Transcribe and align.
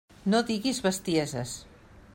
No 0.33 0.39
diguis 0.47 0.79
bestieses. 0.87 1.57